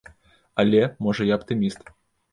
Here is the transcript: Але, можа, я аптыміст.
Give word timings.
Але, 0.63 0.81
можа, 1.09 1.27
я 1.33 1.37
аптыміст. 1.41 1.93